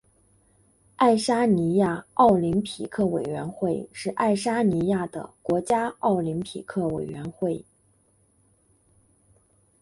[0.95, 7.63] 爱沙尼亚奥林匹克委员会是爱沙尼亚的国家奥林匹克委员会。